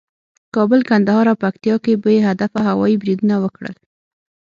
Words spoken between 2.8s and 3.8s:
بریدونه وکړل